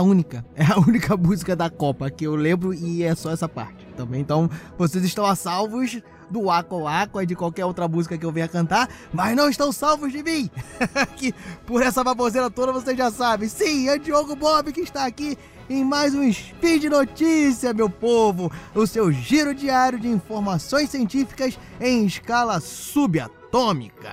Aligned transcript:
a 0.00 0.02
única. 0.02 0.44
É 0.54 0.64
a 0.64 0.78
única 0.78 1.14
música 1.18 1.54
da 1.54 1.70
Copa 1.70 2.10
que 2.10 2.26
eu 2.26 2.34
lembro 2.34 2.74
e 2.74 3.02
é 3.02 3.14
só 3.14 3.30
essa 3.30 3.48
parte 3.48 3.86
também. 3.96 4.20
Então, 4.20 4.50
vocês 4.76 5.04
estão 5.04 5.24
a 5.24 5.36
salvos 5.36 6.00
do 6.30 6.50
Aco 6.50 6.86
Aco 6.86 7.20
e 7.20 7.26
de 7.26 7.34
qualquer 7.34 7.64
outra 7.64 7.86
música 7.86 8.16
que 8.16 8.24
eu 8.24 8.32
venha 8.32 8.48
cantar, 8.48 8.88
mas 9.12 9.36
não 9.36 9.48
estão 9.50 9.70
salvos 9.70 10.12
de 10.12 10.22
mim. 10.22 10.50
que 11.16 11.34
por 11.66 11.82
essa 11.82 12.02
baboseira 12.02 12.50
toda 12.50 12.72
vocês 12.72 12.96
já 12.96 13.10
sabem. 13.10 13.48
Sim, 13.48 13.88
é 13.88 13.98
Diogo 13.98 14.34
Bob 14.34 14.72
que 14.72 14.80
está 14.80 15.04
aqui 15.04 15.36
em 15.68 15.84
mais 15.84 16.14
um 16.14 16.32
Speed 16.32 16.84
Notícia, 16.84 17.72
meu 17.72 17.88
povo, 17.88 18.50
o 18.74 18.86
seu 18.86 19.12
giro 19.12 19.54
diário 19.54 20.00
de 20.00 20.08
informações 20.08 20.90
científicas 20.90 21.58
em 21.80 22.06
escala 22.06 22.58
subatômica. 22.58 24.10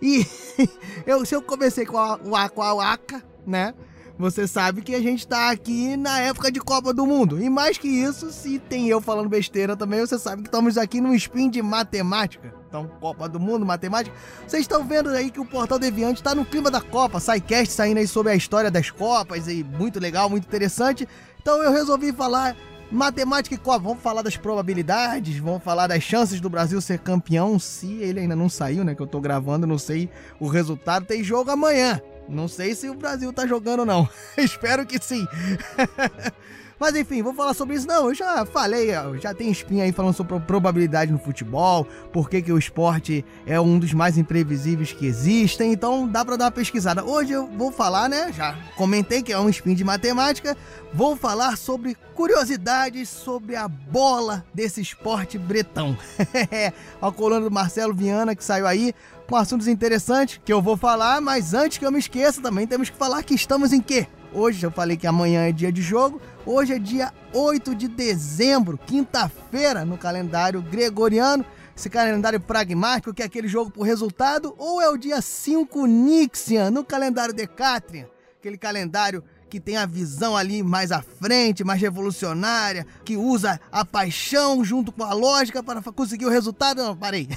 E 0.00 0.26
eu, 1.06 1.24
se 1.24 1.34
eu 1.34 1.42
comecei 1.42 1.86
com 1.86 1.96
o 1.96 2.36
Aqua 2.36 2.74
Waka, 2.74 3.22
né? 3.46 3.74
Você 4.18 4.48
sabe 4.48 4.80
que 4.80 4.94
a 4.94 5.00
gente 5.00 5.28
tá 5.28 5.50
aqui 5.50 5.94
na 5.94 6.20
época 6.20 6.50
de 6.50 6.58
Copa 6.58 6.92
do 6.94 7.06
Mundo. 7.06 7.40
E 7.40 7.50
mais 7.50 7.76
que 7.76 7.86
isso, 7.86 8.32
se 8.32 8.58
tem 8.58 8.88
eu 8.88 8.98
falando 8.98 9.28
besteira 9.28 9.76
também, 9.76 10.00
você 10.00 10.18
sabe 10.18 10.42
que 10.42 10.48
estamos 10.48 10.78
aqui 10.78 11.02
num 11.02 11.14
spin 11.14 11.50
de 11.50 11.60
matemática. 11.60 12.54
Então, 12.66 12.90
Copa 12.98 13.28
do 13.28 13.38
Mundo, 13.38 13.66
matemática. 13.66 14.16
Vocês 14.46 14.62
estão 14.62 14.84
vendo 14.84 15.10
aí 15.10 15.30
que 15.30 15.38
o 15.38 15.44
Portal 15.44 15.78
Deviante 15.78 16.22
tá 16.22 16.34
no 16.34 16.46
clima 16.46 16.70
da 16.70 16.80
Copa. 16.80 17.20
SciCast 17.20 17.72
saindo 17.74 17.98
aí 17.98 18.06
sobre 18.06 18.32
a 18.32 18.34
história 18.34 18.70
das 18.70 18.90
Copas 18.90 19.48
e 19.48 19.62
muito 19.62 20.00
legal, 20.00 20.30
muito 20.30 20.46
interessante. 20.46 21.06
Então 21.40 21.62
eu 21.62 21.70
resolvi 21.70 22.10
falar 22.10 22.56
matemática 22.90 23.54
e 23.54 23.58
Copa. 23.58 23.80
Vamos 23.80 24.02
falar 24.02 24.22
das 24.22 24.36
probabilidades, 24.36 25.36
vamos 25.36 25.62
falar 25.62 25.88
das 25.88 26.02
chances 26.02 26.40
do 26.40 26.48
Brasil 26.48 26.80
ser 26.80 27.00
campeão, 27.00 27.58
se 27.58 27.92
ele 28.00 28.20
ainda 28.20 28.34
não 28.34 28.48
saiu, 28.48 28.82
né? 28.82 28.94
Que 28.94 29.02
eu 29.02 29.06
tô 29.06 29.20
gravando, 29.20 29.66
não 29.66 29.78
sei 29.78 30.08
o 30.40 30.48
resultado. 30.48 31.04
Tem 31.04 31.22
jogo 31.22 31.50
amanhã. 31.50 32.00
Não 32.28 32.48
sei 32.48 32.74
se 32.74 32.88
o 32.88 32.94
Brasil 32.94 33.32
tá 33.32 33.46
jogando 33.46 33.84
não. 33.84 34.08
Espero 34.36 34.84
que 34.84 35.02
sim. 35.02 35.26
Mas 36.78 36.94
enfim, 36.94 37.22
vou 37.22 37.32
falar 37.32 37.54
sobre 37.54 37.74
isso. 37.76 37.86
Não, 37.86 38.08
eu 38.08 38.14
já 38.14 38.44
falei, 38.44 38.88
já 39.20 39.32
tem 39.32 39.50
espinha 39.50 39.84
aí 39.84 39.92
falando 39.92 40.14
sobre 40.14 40.38
probabilidade 40.40 41.10
no 41.10 41.18
futebol, 41.18 41.86
por 42.12 42.28
que, 42.28 42.52
o 42.52 42.58
esporte 42.58 43.24
é 43.46 43.60
um 43.60 43.78
dos 43.78 43.92
mais 43.92 44.18
imprevisíveis 44.18 44.92
que 44.92 45.06
existem, 45.06 45.72
então 45.72 46.06
dá 46.06 46.24
pra 46.24 46.36
dar 46.36 46.46
uma 46.46 46.50
pesquisada. 46.50 47.04
Hoje 47.04 47.32
eu 47.32 47.46
vou 47.46 47.72
falar, 47.72 48.08
né? 48.08 48.30
Já 48.32 48.54
comentei 48.76 49.22
que 49.22 49.32
é 49.32 49.38
um 49.38 49.48
spin 49.48 49.74
de 49.74 49.84
matemática. 49.84 50.56
Vou 50.92 51.16
falar 51.16 51.56
sobre 51.56 51.96
curiosidades 52.14 53.08
sobre 53.08 53.56
a 53.56 53.68
bola 53.68 54.44
desse 54.52 54.80
esporte 54.80 55.38
bretão. 55.38 55.96
a 57.00 57.10
coluna 57.10 57.40
do 57.40 57.50
Marcelo 57.50 57.94
Viana 57.94 58.34
que 58.34 58.44
saiu 58.44 58.66
aí 58.66 58.94
com 59.26 59.36
assuntos 59.36 59.66
interessantes 59.66 60.40
que 60.44 60.52
eu 60.52 60.62
vou 60.62 60.76
falar, 60.76 61.20
mas 61.20 61.52
antes 61.52 61.78
que 61.78 61.86
eu 61.86 61.90
me 61.90 61.98
esqueça 61.98 62.40
também 62.40 62.66
temos 62.66 62.90
que 62.90 62.96
falar 62.96 63.22
que 63.22 63.34
estamos 63.34 63.72
em 63.72 63.80
quê? 63.80 64.06
Hoje 64.32 64.64
eu 64.64 64.70
falei 64.70 64.96
que 64.96 65.06
amanhã 65.06 65.48
é 65.48 65.52
dia 65.52 65.72
de 65.72 65.82
jogo. 65.82 66.20
Hoje 66.48 66.74
é 66.74 66.78
dia 66.78 67.12
8 67.34 67.74
de 67.74 67.88
dezembro, 67.88 68.78
quinta-feira, 68.78 69.84
no 69.84 69.98
calendário 69.98 70.62
gregoriano. 70.62 71.44
Esse 71.76 71.90
calendário 71.90 72.38
pragmático, 72.38 73.12
que 73.12 73.20
é 73.20 73.24
aquele 73.24 73.48
jogo 73.48 73.68
por 73.68 73.82
resultado, 73.82 74.54
ou 74.56 74.80
é 74.80 74.88
o 74.88 74.96
dia 74.96 75.20
5 75.20 75.84
Nixian, 75.86 76.70
no 76.70 76.84
calendário 76.84 77.34
Decatrian, 77.34 78.06
aquele 78.38 78.56
calendário 78.56 79.24
que 79.50 79.58
tem 79.58 79.76
a 79.76 79.86
visão 79.86 80.36
ali 80.36 80.62
mais 80.62 80.92
à 80.92 81.02
frente, 81.02 81.64
mais 81.64 81.80
revolucionária, 81.80 82.86
que 83.04 83.16
usa 83.16 83.60
a 83.72 83.84
paixão 83.84 84.64
junto 84.64 84.92
com 84.92 85.02
a 85.02 85.12
lógica 85.12 85.64
para 85.64 85.82
conseguir 85.82 86.26
o 86.26 86.30
resultado. 86.30 86.80
Não, 86.80 86.96
parei. 86.96 87.28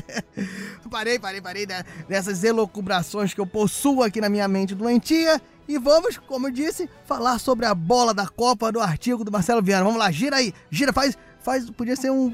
parei, 0.90 1.18
parei, 1.18 1.40
parei 1.40 1.66
dessas 2.06 2.44
elocubrações 2.44 3.32
que 3.32 3.40
eu 3.40 3.46
possuo 3.46 4.02
aqui 4.02 4.20
na 4.20 4.28
minha 4.28 4.46
mente 4.46 4.74
doentia. 4.74 5.40
E 5.68 5.76
vamos, 5.76 6.16
como 6.16 6.48
eu 6.48 6.50
disse, 6.50 6.88
falar 7.04 7.38
sobre 7.38 7.66
a 7.66 7.74
bola 7.74 8.14
da 8.14 8.26
Copa 8.26 8.72
do 8.72 8.80
artigo 8.80 9.22
do 9.22 9.30
Marcelo 9.30 9.62
Viana. 9.62 9.84
Vamos 9.84 9.98
lá, 9.98 10.10
gira 10.10 10.36
aí, 10.36 10.54
gira, 10.70 10.94
faz, 10.94 11.16
faz, 11.40 11.68
podia 11.68 11.94
ser 11.94 12.10
um, 12.10 12.30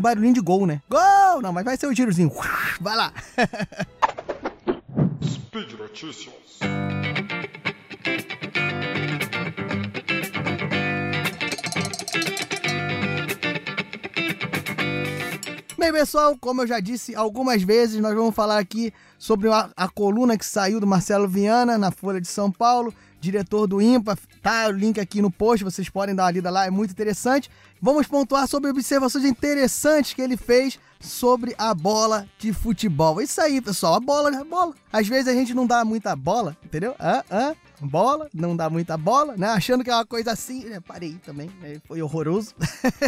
barulhinho 0.00 0.32
de 0.32 0.40
gol, 0.40 0.66
né? 0.66 0.80
Gol! 0.88 1.42
Não, 1.42 1.52
mas 1.52 1.66
vai 1.66 1.76
ser 1.76 1.86
o 1.86 1.90
um 1.90 1.94
girozinho. 1.94 2.32
Vai 2.80 2.96
lá. 2.96 3.12
Speed 5.22 5.72
Notícias. 5.78 6.32
Bem, 15.90 16.00
pessoal, 16.00 16.36
como 16.38 16.60
eu 16.60 16.66
já 16.66 16.80
disse 16.80 17.14
algumas 17.14 17.62
vezes, 17.62 17.98
nós 17.98 18.14
vamos 18.14 18.34
falar 18.34 18.58
aqui 18.58 18.92
sobre 19.18 19.48
a, 19.48 19.70
a, 19.74 19.88
coluna 19.88 20.36
que 20.36 20.44
saiu 20.44 20.78
do 20.78 20.86
Marcelo 20.86 21.26
Viana 21.26 21.78
na 21.78 21.90
Folha 21.90 22.20
de 22.20 22.28
São 22.28 22.52
Paulo, 22.52 22.92
diretor 23.18 23.66
do 23.66 23.80
IMPA. 23.80 24.18
Tá 24.42 24.66
o 24.68 24.70
link 24.70 25.00
aqui 25.00 25.22
no 25.22 25.30
post, 25.30 25.64
vocês 25.64 25.88
podem 25.88 26.14
dar 26.14 26.24
uma 26.24 26.30
lida 26.30 26.50
lá, 26.50 26.66
é 26.66 26.70
muito 26.70 26.90
interessante. 26.90 27.50
Vamos 27.80 28.06
pontuar 28.06 28.46
sobre 28.46 28.68
observações 28.68 29.24
interessantes 29.24 30.12
que 30.12 30.20
ele 30.20 30.36
fez 30.36 30.78
sobre 31.00 31.54
a 31.56 31.72
bola 31.72 32.28
de 32.38 32.52
futebol. 32.52 33.18
Isso 33.22 33.40
aí, 33.40 33.58
pessoal, 33.58 33.94
a 33.94 34.00
bola, 34.00 34.28
a 34.38 34.44
bola. 34.44 34.74
Às 34.92 35.08
vezes 35.08 35.28
a 35.28 35.32
gente 35.32 35.54
não 35.54 35.66
dá 35.66 35.86
muita 35.86 36.14
bola, 36.14 36.54
entendeu? 36.62 36.94
Ah, 36.98 37.24
ah, 37.30 37.54
bola, 37.80 38.28
não 38.34 38.56
dá 38.56 38.68
muita 38.68 38.96
bola, 38.96 39.36
né? 39.36 39.48
Achando 39.48 39.84
que 39.84 39.90
é 39.90 39.94
uma 39.94 40.06
coisa 40.06 40.32
assim, 40.32 40.64
né? 40.64 40.80
Parei 40.80 41.16
também, 41.24 41.50
né? 41.60 41.80
foi 41.86 42.02
horroroso. 42.02 42.54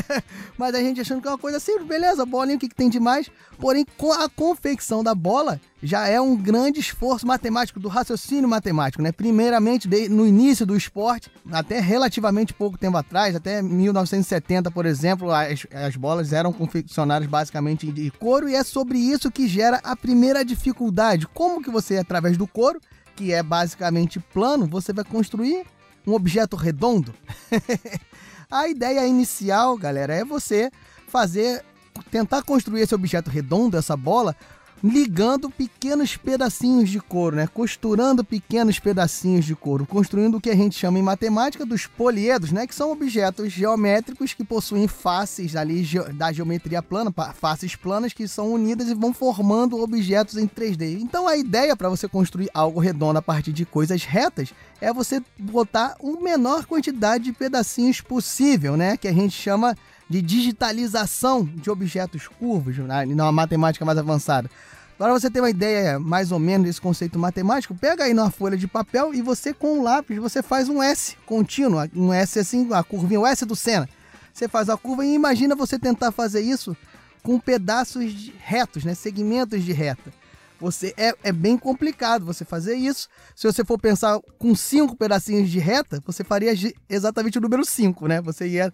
Mas 0.57 0.75
a 0.75 0.81
gente 0.81 1.01
achando 1.01 1.21
que 1.21 1.29
é 1.29 1.31
uma 1.31 1.39
coisa 1.39 1.57
assim, 1.57 1.83
beleza, 1.85 2.25
bolinha, 2.25 2.57
o 2.57 2.61
que, 2.61 2.69
que 2.69 2.75
tem 2.75 2.89
de 2.89 3.01
mais? 3.01 3.31
Porém, 3.59 3.85
com 3.97 4.13
a 4.13 4.29
confecção 4.29 5.03
da 5.03 5.15
bola 5.15 5.61
já 5.83 6.07
é 6.07 6.21
um 6.21 6.37
grande 6.37 6.79
esforço 6.79 7.27
matemático, 7.27 7.81
do 7.81 7.89
raciocínio 7.89 8.49
matemático, 8.49 9.03
né? 9.03 9.13
Primeiramente, 9.13 9.89
no 10.09 10.27
início 10.27 10.67
do 10.67 10.77
esporte, 10.77 11.31
até 11.51 11.81
relativamente 11.81 12.53
pouco 12.53 12.77
tempo 12.77 12.97
atrás, 12.97 13.35
até 13.35 13.63
1970, 13.63 14.71
por 14.71 14.85
exemplo, 14.85 15.31
as, 15.31 15.67
as 15.73 15.97
bolas 15.97 16.33
eram 16.33 16.53
confeccionadas 16.53 17.27
basicamente 17.27 17.91
de 17.91 18.11
couro 18.11 18.49
e 18.49 18.55
é 18.55 18.63
sobre 18.63 18.99
isso 18.99 19.31
que 19.31 19.49
gera 19.49 19.81
a 19.83 19.97
primeira 19.97 20.45
dificuldade. 20.45 21.27
Como 21.27 21.63
que 21.63 21.71
você, 21.71 21.97
através 21.97 22.37
do 22.37 22.47
couro, 22.47 22.81
que 23.21 23.35
é 23.35 23.43
basicamente 23.43 24.19
plano, 24.19 24.67
você 24.67 24.95
vai 24.95 25.05
construir 25.05 25.67
um 26.07 26.15
objeto 26.15 26.57
redondo. 26.57 27.15
a 28.51 28.67
ideia 28.67 29.07
inicial, 29.07 29.77
galera, 29.77 30.15
é 30.15 30.25
você 30.25 30.71
fazer, 31.07 31.63
tentar 32.11 32.43
construir 32.43 32.81
esse 32.81 32.95
objeto 32.95 33.29
redondo, 33.29 33.77
essa 33.77 33.95
bola, 33.95 34.35
ligando 34.83 35.51
pequenos 35.51 36.17
pedacinhos 36.17 36.89
de 36.89 37.01
couro, 37.01 37.37
né? 37.37 37.47
Costurando 37.47 38.25
pequenos 38.25 38.79
pedacinhos 38.79 39.45
de 39.45 39.55
couro, 39.55 39.87
construindo 39.87 40.37
o 40.37 40.41
que 40.41 40.51
a 40.51 40.57
gente 40.57 40.79
chama 40.79 40.99
em 40.99 41.03
matemática 41.03 41.67
dos 41.67 41.87
poliedros, 41.87 42.53
né? 42.53 42.67
Que 42.67 42.75
são 42.75 42.91
objetos 42.91 43.53
geométricos 43.53 44.33
que 44.33 44.45
possuem 44.45 44.89
faces 44.89 45.55
ali 45.55 45.87
da 46.15 46.33
geometria 46.33 46.83
plana, 46.83 47.13
faces 47.35 47.77
planas 47.77 48.13
que 48.13 48.27
são 48.27 48.53
unidas 48.53 48.89
e 48.89 48.95
vão 48.95 49.13
formando 49.13 49.81
objetos 49.81 50.37
em 50.37 50.47
3D. 50.47 51.01
Então 51.01 51.29
a 51.29 51.37
ideia 51.37 51.77
para 51.77 51.89
você 51.89 52.09
construir 52.09 52.51
algo 52.55 52.81
redondo 52.81 53.19
a 53.19 53.23
partir 53.23 53.53
de 53.53 53.67
coisas 53.67 54.05
retas 54.05 54.55
é 54.81 54.93
você 54.93 55.23
botar 55.39 55.95
uma 56.01 56.21
menor 56.21 56.65
quantidade 56.65 57.25
de 57.25 57.33
pedacinhos 57.33 58.01
possível, 58.01 58.77
né? 58.77 58.97
Que 58.97 59.09
a 59.09 59.13
gente 59.13 59.33
chama 59.33 59.77
de 60.11 60.21
digitalização 60.21 61.45
de 61.45 61.71
objetos 61.71 62.27
curvos, 62.27 62.77
né? 62.77 63.07
numa 63.07 63.31
matemática 63.31 63.85
mais 63.85 63.97
avançada. 63.97 64.51
Agora 64.99 65.19
você 65.19 65.31
tem 65.31 65.41
uma 65.41 65.49
ideia 65.49 66.01
mais 66.01 66.33
ou 66.33 66.39
menos 66.39 66.67
desse 66.67 66.81
conceito 66.81 67.17
matemático, 67.17 67.75
pega 67.75 68.05
aí 68.05 68.13
numa 68.13 68.31
folha 68.31 68.57
de 68.57 68.67
papel 68.67 69.15
e 69.15 69.23
você 69.23 69.55
com 69.55 69.79
um 69.79 69.83
lápis 69.83 70.19
você 70.19 70.43
faz 70.43 70.69
um 70.69 70.83
S 70.83 71.17
contínuo, 71.25 71.89
um 71.95 72.13
S 72.13 72.41
assim, 72.41 72.69
a 72.75 72.83
curvinha, 72.83 73.21
o 73.21 73.27
S 73.27 73.47
do 73.47 73.55
Senna. 73.55 73.89
Você 74.35 74.49
faz 74.49 74.69
a 74.69 74.77
curva 74.77 75.07
e 75.07 75.15
imagina 75.15 75.55
você 75.55 75.79
tentar 75.79 76.11
fazer 76.11 76.41
isso 76.41 76.77
com 77.23 77.39
pedaços 77.39 78.33
retos, 78.41 78.85
né, 78.85 78.95
segmentos 78.95 79.63
de 79.63 79.73
reta. 79.73 80.13
Você 80.61 80.93
é, 80.97 81.15
é 81.23 81.33
bem 81.33 81.57
complicado 81.57 82.27
você 82.27 82.45
fazer 82.45 82.75
isso. 82.75 83.09
Se 83.35 83.47
você 83.47 83.65
for 83.65 83.79
pensar 83.79 84.21
com 84.39 84.55
cinco 84.55 84.95
pedacinhos 84.95 85.49
de 85.49 85.59
reta, 85.59 86.03
você 86.05 86.23
faria 86.23 86.53
exatamente 86.89 87.39
o 87.39 87.41
número 87.41 87.65
5, 87.65 88.07
né? 88.07 88.21
Você 88.21 88.47
ia 88.47 88.71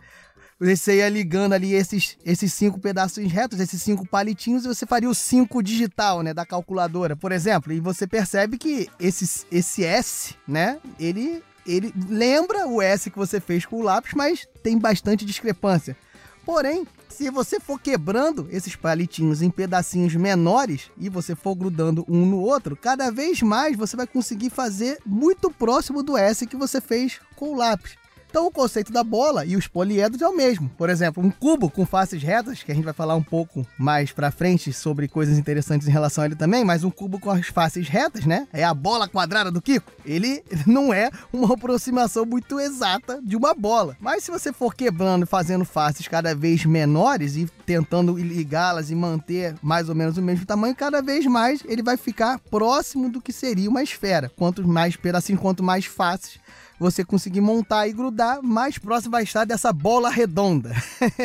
você 0.58 0.96
ia 0.96 1.08
ligando 1.08 1.52
ali 1.52 1.74
esses, 1.74 2.16
esses 2.24 2.52
cinco 2.52 2.80
pedaços 2.80 3.30
retos, 3.30 3.60
esses 3.60 3.82
cinco 3.82 4.06
palitinhos, 4.06 4.64
e 4.64 4.68
você 4.68 4.86
faria 4.86 5.08
o 5.08 5.14
cinco 5.14 5.62
digital, 5.62 6.22
né, 6.22 6.32
da 6.32 6.46
calculadora, 6.46 7.14
por 7.14 7.30
exemplo. 7.30 7.72
E 7.72 7.80
você 7.80 8.06
percebe 8.06 8.56
que 8.56 8.88
esse, 8.98 9.46
esse 9.50 9.84
S, 9.84 10.34
né, 10.48 10.78
ele, 10.98 11.42
ele 11.66 11.92
lembra 12.08 12.66
o 12.66 12.80
S 12.80 13.10
que 13.10 13.18
você 13.18 13.38
fez 13.38 13.66
com 13.66 13.76
o 13.76 13.82
lápis, 13.82 14.14
mas 14.14 14.48
tem 14.62 14.78
bastante 14.78 15.26
discrepância. 15.26 15.96
Porém, 16.44 16.86
se 17.08 17.28
você 17.28 17.58
for 17.58 17.80
quebrando 17.80 18.48
esses 18.50 18.76
palitinhos 18.76 19.42
em 19.42 19.50
pedacinhos 19.50 20.14
menores 20.14 20.90
e 20.96 21.08
você 21.08 21.34
for 21.34 21.54
grudando 21.54 22.04
um 22.08 22.24
no 22.24 22.40
outro, 22.40 22.76
cada 22.76 23.10
vez 23.10 23.42
mais 23.42 23.76
você 23.76 23.96
vai 23.96 24.06
conseguir 24.06 24.50
fazer 24.50 24.98
muito 25.04 25.50
próximo 25.50 26.02
do 26.02 26.16
S 26.16 26.46
que 26.46 26.56
você 26.56 26.80
fez 26.80 27.18
com 27.34 27.52
o 27.52 27.56
lápis. 27.56 27.96
Então 28.28 28.46
o 28.46 28.50
conceito 28.50 28.92
da 28.92 29.02
bola 29.02 29.44
e 29.44 29.56
os 29.56 29.66
poliedros 29.66 30.20
é 30.20 30.28
o 30.28 30.36
mesmo. 30.36 30.68
Por 30.76 30.90
exemplo, 30.90 31.24
um 31.24 31.30
cubo 31.30 31.70
com 31.70 31.86
faces 31.86 32.22
retas, 32.22 32.62
que 32.62 32.72
a 32.72 32.74
gente 32.74 32.84
vai 32.84 32.92
falar 32.92 33.14
um 33.14 33.22
pouco 33.22 33.66
mais 33.78 34.12
pra 34.12 34.30
frente 34.30 34.72
sobre 34.72 35.08
coisas 35.08 35.38
interessantes 35.38 35.88
em 35.88 35.90
relação 35.90 36.22
a 36.22 36.26
ele 36.26 36.36
também, 36.36 36.64
mas 36.64 36.84
um 36.84 36.90
cubo 36.90 37.18
com 37.18 37.30
as 37.30 37.46
faces 37.46 37.88
retas, 37.88 38.26
né? 38.26 38.46
É 38.52 38.64
a 38.64 38.74
bola 38.74 39.08
quadrada 39.08 39.50
do 39.50 39.62
Kiko. 39.62 39.90
Ele 40.04 40.42
não 40.66 40.92
é 40.92 41.10
uma 41.32 41.54
aproximação 41.54 42.26
muito 42.26 42.60
exata 42.60 43.20
de 43.22 43.36
uma 43.36 43.54
bola. 43.54 43.96
Mas 44.00 44.24
se 44.24 44.30
você 44.30 44.52
for 44.52 44.74
quebrando 44.74 45.26
fazendo 45.26 45.64
faces 45.64 46.08
cada 46.08 46.34
vez 46.34 46.64
menores 46.64 47.36
e 47.36 47.46
tentando 47.64 48.16
ligá-las 48.16 48.90
e 48.90 48.94
manter 48.94 49.54
mais 49.62 49.88
ou 49.88 49.94
menos 49.94 50.16
o 50.16 50.22
mesmo 50.22 50.46
tamanho, 50.46 50.74
cada 50.74 51.00
vez 51.00 51.26
mais 51.26 51.62
ele 51.66 51.82
vai 51.82 51.96
ficar 51.96 52.38
próximo 52.38 53.08
do 53.08 53.20
que 53.20 53.32
seria 53.32 53.68
uma 53.68 53.82
esfera. 53.82 54.30
Quanto 54.36 54.66
mais 54.66 54.96
pedacinhos, 54.96 55.40
quanto 55.40 55.62
mais 55.62 55.86
faces 55.86 56.38
você 56.78 57.04
conseguir 57.04 57.40
montar 57.40 57.88
e 57.88 57.92
grudar, 57.92 58.42
mais 58.42 58.78
próximo 58.78 59.12
vai 59.12 59.22
estar 59.22 59.44
dessa 59.44 59.72
bola 59.72 60.10
redonda. 60.10 60.74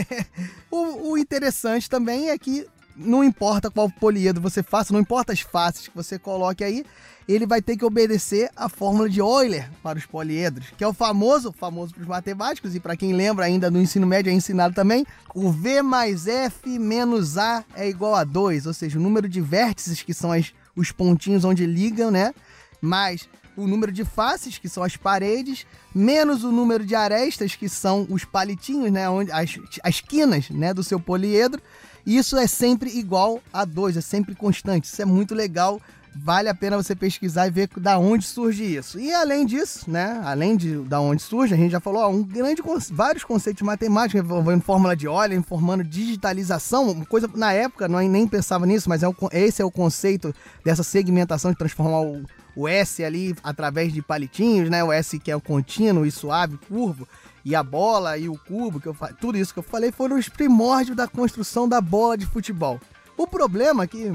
o, 0.71 1.11
o 1.11 1.17
interessante 1.17 1.89
também 1.89 2.29
é 2.29 2.37
que 2.37 2.65
não 2.95 3.23
importa 3.23 3.71
qual 3.71 3.89
poliedro 3.89 4.41
você 4.41 4.61
faça, 4.61 4.93
não 4.93 4.99
importa 4.99 5.33
as 5.33 5.41
faces 5.41 5.87
que 5.87 5.95
você 5.95 6.19
coloque 6.19 6.63
aí, 6.63 6.85
ele 7.27 7.45
vai 7.45 7.61
ter 7.61 7.77
que 7.77 7.85
obedecer 7.85 8.49
a 8.55 8.67
fórmula 8.67 9.09
de 9.09 9.19
Euler 9.19 9.69
para 9.81 9.97
os 9.97 10.05
poliedros, 10.05 10.67
que 10.77 10.83
é 10.83 10.87
o 10.87 10.93
famoso, 10.93 11.51
famoso 11.51 11.93
para 11.93 12.01
os 12.01 12.07
matemáticos 12.07 12.75
e 12.75 12.79
para 12.79 12.97
quem 12.97 13.13
lembra 13.13 13.45
ainda 13.45 13.71
no 13.71 13.81
ensino 13.81 14.05
médio 14.05 14.29
é 14.29 14.33
ensinado 14.33 14.73
também, 14.73 15.05
o 15.33 15.51
V 15.51 15.81
mais 15.81 16.27
F 16.27 16.77
menos 16.79 17.37
A 17.37 17.63
é 17.75 17.87
igual 17.87 18.15
a 18.15 18.23
2, 18.23 18.65
ou 18.65 18.73
seja, 18.73 18.99
o 18.99 19.01
número 19.01 19.29
de 19.29 19.41
vértices 19.41 20.01
que 20.01 20.13
são 20.13 20.31
as, 20.31 20.53
os 20.75 20.91
pontinhos 20.91 21.43
onde 21.43 21.65
ligam, 21.65 22.11
né? 22.11 22.33
Mais 22.81 23.29
o 23.61 23.67
número 23.67 23.91
de 23.91 24.03
faces, 24.03 24.57
que 24.57 24.69
são 24.69 24.83
as 24.83 24.95
paredes, 24.95 25.65
menos 25.93 26.43
o 26.43 26.51
número 26.51 26.85
de 26.85 26.95
arestas, 26.95 27.55
que 27.55 27.69
são 27.69 28.07
os 28.09 28.25
palitinhos, 28.25 28.91
né, 28.91 29.09
onde, 29.09 29.31
as, 29.31 29.59
as 29.83 30.01
quinas 30.01 30.49
né, 30.49 30.73
do 30.73 30.83
seu 30.83 30.99
poliedro. 30.99 31.61
Isso 32.05 32.37
é 32.37 32.47
sempre 32.47 32.89
igual 32.97 33.41
a 33.53 33.63
2, 33.63 33.97
é 33.97 34.01
sempre 34.01 34.33
constante. 34.33 34.85
Isso 34.85 35.01
é 35.01 35.05
muito 35.05 35.35
legal. 35.35 35.79
Vale 36.13 36.49
a 36.49 36.55
pena 36.55 36.75
você 36.75 36.93
pesquisar 36.93 37.47
e 37.47 37.51
ver 37.51 37.69
da 37.77 37.97
onde 37.97 38.25
surge 38.25 38.65
isso. 38.65 38.99
E 38.99 39.13
além 39.13 39.45
disso, 39.45 39.89
né? 39.89 40.21
Além 40.25 40.57
de 40.57 40.75
da 40.79 40.99
onde 40.99 41.21
surge, 41.21 41.53
a 41.53 41.57
gente 41.57 41.71
já 41.71 41.79
falou 41.79 42.01
ó, 42.01 42.09
um 42.09 42.21
grande 42.21 42.61
vários 42.91 43.23
conceitos 43.23 43.61
matemáticos 43.61 44.21
envolvendo 44.21 44.61
fórmula 44.61 44.93
de 44.93 45.05
Euler, 45.05 45.37
informando 45.37 45.85
digitalização, 45.85 47.05
coisa 47.05 47.29
na 47.33 47.53
época 47.53 47.87
não 47.87 47.99
nem 47.99 48.27
pensava 48.27 48.65
nisso, 48.65 48.89
mas 48.89 49.03
é 49.03 49.07
o, 49.07 49.15
esse 49.31 49.61
é 49.61 49.65
o 49.65 49.71
conceito 49.71 50.35
dessa 50.65 50.83
segmentação 50.83 51.51
de 51.51 51.57
transformar 51.57 52.01
o, 52.01 52.25
o 52.55 52.67
S 52.67 53.03
ali 53.03 53.35
através 53.43 53.93
de 53.93 54.01
palitinhos, 54.01 54.69
né? 54.69 54.83
O 54.83 54.91
S 54.91 55.19
que 55.19 55.31
é 55.31 55.35
o 55.35 55.41
contínuo 55.41 56.05
e 56.05 56.11
suave, 56.11 56.57
curvo, 56.67 57.07
e 57.43 57.55
a 57.55 57.63
bola 57.63 58.17
e 58.17 58.29
o 58.29 58.37
cubo, 58.37 58.79
que 58.79 58.87
eu 58.87 58.95
tudo 59.19 59.37
isso 59.37 59.53
que 59.53 59.59
eu 59.59 59.63
falei 59.63 59.91
foram 59.91 60.17
os 60.17 60.29
primórdios 60.29 60.95
da 60.95 61.07
construção 61.07 61.67
da 61.67 61.81
bola 61.81 62.17
de 62.17 62.25
futebol. 62.25 62.79
O 63.17 63.27
problema 63.27 63.83
é 63.83 63.87
que 63.87 64.05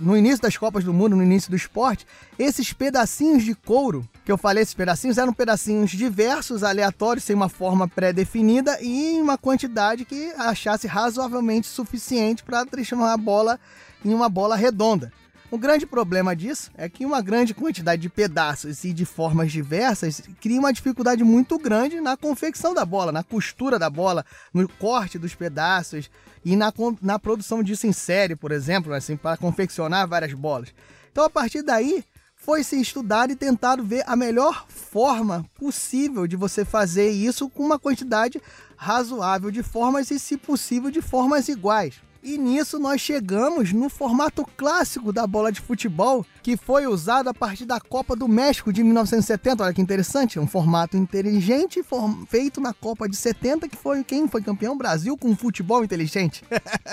no 0.00 0.16
início 0.16 0.40
das 0.40 0.56
Copas 0.56 0.84
do 0.84 0.92
Mundo, 0.92 1.16
no 1.16 1.22
início 1.22 1.50
do 1.50 1.56
esporte, 1.56 2.06
esses 2.38 2.72
pedacinhos 2.72 3.42
de 3.42 3.54
couro, 3.54 4.08
que 4.24 4.32
eu 4.32 4.38
falei, 4.38 4.62
esses 4.62 4.72
pedacinhos 4.72 5.18
eram 5.18 5.34
pedacinhos 5.34 5.90
diversos, 5.90 6.62
aleatórios, 6.62 7.24
sem 7.24 7.36
uma 7.36 7.50
forma 7.50 7.86
pré-definida 7.86 8.78
e 8.80 9.16
em 9.16 9.20
uma 9.20 9.36
quantidade 9.36 10.06
que 10.06 10.32
achasse 10.38 10.86
razoavelmente 10.86 11.66
suficiente 11.66 12.42
para 12.42 12.64
transformar 12.64 13.12
a 13.12 13.18
bola 13.18 13.60
em 14.02 14.14
uma 14.14 14.30
bola 14.30 14.56
redonda. 14.56 15.12
O 15.54 15.58
grande 15.58 15.86
problema 15.86 16.34
disso 16.34 16.68
é 16.76 16.88
que 16.88 17.06
uma 17.06 17.22
grande 17.22 17.54
quantidade 17.54 18.02
de 18.02 18.08
pedaços 18.08 18.82
e 18.82 18.92
de 18.92 19.04
formas 19.04 19.52
diversas 19.52 20.20
cria 20.40 20.58
uma 20.58 20.72
dificuldade 20.72 21.22
muito 21.22 21.56
grande 21.60 22.00
na 22.00 22.16
confecção 22.16 22.74
da 22.74 22.84
bola, 22.84 23.12
na 23.12 23.22
costura 23.22 23.78
da 23.78 23.88
bola, 23.88 24.26
no 24.52 24.68
corte 24.68 25.16
dos 25.16 25.32
pedaços 25.32 26.10
e 26.44 26.56
na, 26.56 26.72
na 27.00 27.20
produção 27.20 27.62
disso 27.62 27.86
em 27.86 27.92
série, 27.92 28.34
por 28.34 28.50
exemplo, 28.50 28.92
assim, 28.92 29.16
para 29.16 29.36
confeccionar 29.36 30.08
várias 30.08 30.32
bolas. 30.32 30.74
Então, 31.12 31.22
a 31.22 31.30
partir 31.30 31.62
daí, 31.62 32.04
foi 32.34 32.64
se 32.64 32.80
estudado 32.80 33.30
e 33.32 33.36
tentado 33.36 33.84
ver 33.84 34.02
a 34.08 34.16
melhor 34.16 34.66
forma 34.68 35.48
possível 35.54 36.26
de 36.26 36.34
você 36.34 36.64
fazer 36.64 37.10
isso 37.10 37.48
com 37.48 37.62
uma 37.62 37.78
quantidade 37.78 38.42
razoável 38.76 39.52
de 39.52 39.62
formas 39.62 40.10
e, 40.10 40.18
se 40.18 40.36
possível, 40.36 40.90
de 40.90 41.00
formas 41.00 41.48
iguais. 41.48 42.02
E 42.24 42.38
nisso 42.38 42.78
nós 42.78 43.02
chegamos 43.02 43.70
no 43.70 43.90
formato 43.90 44.46
clássico 44.56 45.12
da 45.12 45.26
bola 45.26 45.52
de 45.52 45.60
futebol, 45.60 46.24
que 46.42 46.56
foi 46.56 46.86
usado 46.86 47.28
a 47.28 47.34
partir 47.34 47.66
da 47.66 47.78
Copa 47.78 48.16
do 48.16 48.26
México 48.26 48.72
de 48.72 48.82
1970. 48.82 49.62
Olha 49.62 49.74
que 49.74 49.82
interessante, 49.82 50.40
um 50.40 50.46
formato 50.46 50.96
inteligente 50.96 51.84
feito 52.26 52.62
na 52.62 52.72
Copa 52.72 53.06
de 53.06 53.14
70, 53.14 53.68
que 53.68 53.76
foi 53.76 54.02
quem 54.02 54.26
foi 54.26 54.40
campeão? 54.40 54.74
Brasil 54.74 55.18
com 55.18 55.36
futebol 55.36 55.84
inteligente. 55.84 56.42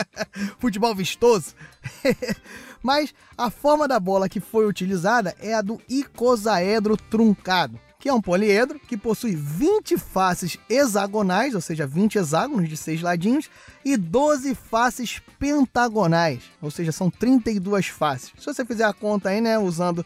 futebol 0.59 0.93
vistoso. 0.93 1.55
Mas 2.83 3.13
a 3.37 3.49
forma 3.49 3.87
da 3.87 4.01
bola 4.01 4.27
que 4.27 4.41
foi 4.41 4.67
utilizada 4.67 5.33
é 5.39 5.53
a 5.53 5.61
do 5.61 5.79
icosaedro 5.87 6.97
truncado 6.97 7.79
que 8.01 8.09
é 8.09 8.13
um 8.13 8.19
poliedro 8.19 8.79
que 8.79 8.97
possui 8.97 9.35
20 9.35 9.95
faces 9.95 10.57
hexagonais, 10.67 11.53
ou 11.53 11.61
seja, 11.61 11.85
20 11.85 12.17
hexágonos 12.17 12.67
de 12.67 12.75
6 12.75 13.03
ladinhos, 13.03 13.47
e 13.85 13.95
12 13.95 14.55
faces 14.55 15.21
pentagonais, 15.37 16.41
ou 16.59 16.71
seja, 16.71 16.91
são 16.91 17.11
32 17.11 17.87
faces. 17.87 18.31
Se 18.39 18.45
você 18.47 18.65
fizer 18.65 18.85
a 18.85 18.91
conta 18.91 19.29
aí, 19.29 19.39
né, 19.39 19.59
usando 19.59 20.03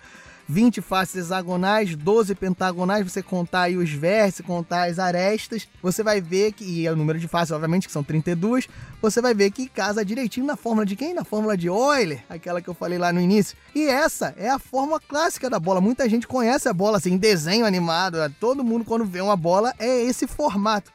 20 0.47 0.81
faces 0.81 1.15
hexagonais, 1.25 1.95
12 1.95 2.35
pentagonais, 2.35 3.11
você 3.11 3.21
contar 3.21 3.63
aí 3.63 3.77
os 3.77 3.89
vértices, 3.89 4.45
contar 4.45 4.89
as 4.89 4.99
arestas, 4.99 5.67
você 5.81 6.03
vai 6.03 6.21
ver 6.21 6.51
que, 6.51 6.63
e 6.63 6.85
é 6.85 6.91
o 6.91 6.95
número 6.95 7.19
de 7.19 7.27
faces, 7.27 7.51
obviamente, 7.51 7.87
que 7.87 7.93
são 7.93 8.03
32, 8.03 8.67
você 9.01 9.21
vai 9.21 9.33
ver 9.33 9.51
que 9.51 9.67
casa 9.67 10.05
direitinho 10.05 10.45
na 10.45 10.55
fórmula 10.55 10.85
de 10.85 10.95
quem? 10.95 11.13
Na 11.13 11.23
fórmula 11.23 11.57
de 11.57 11.67
Euler, 11.67 12.23
aquela 12.29 12.61
que 12.61 12.67
eu 12.67 12.73
falei 12.73 12.97
lá 12.97 13.11
no 13.11 13.19
início. 13.19 13.57
E 13.73 13.87
essa 13.87 14.33
é 14.37 14.49
a 14.49 14.59
fórmula 14.59 14.99
clássica 14.99 15.49
da 15.49 15.59
bola. 15.59 15.81
Muita 15.81 16.07
gente 16.09 16.27
conhece 16.27 16.67
a 16.69 16.73
bola 16.73 16.97
assim, 16.97 17.17
desenho 17.17 17.65
animado, 17.65 18.17
todo 18.39 18.63
mundo 18.63 18.85
quando 18.85 19.05
vê 19.05 19.21
uma 19.21 19.35
bola 19.35 19.73
é 19.79 20.03
esse 20.03 20.27
formato 20.27 20.91